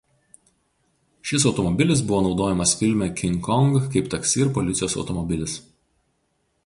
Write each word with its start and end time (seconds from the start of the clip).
Šis 1.31 1.43
automobilis 1.49 2.01
buvo 2.11 2.21
naudojamas 2.27 2.73
filme 2.79 3.11
„King 3.21 3.37
Kong“ 3.49 3.77
kaip 3.97 4.11
taksi 4.15 4.43
ir 4.47 4.51
policijos 4.57 4.97
automobilis. 5.03 5.59